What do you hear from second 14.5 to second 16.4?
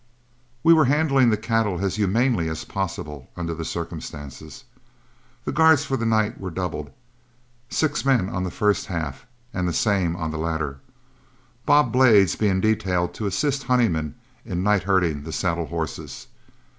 night herding the saddle horses.